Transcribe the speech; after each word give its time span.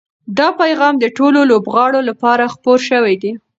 دا 0.37 0.47
پیغام 0.61 0.93
د 0.99 1.05
ټولو 1.17 1.39
لوبغاړو 1.51 1.99
لپاره 2.09 2.43
خپور 2.53 2.79
شوی 2.89 3.15
دی. 3.21 3.31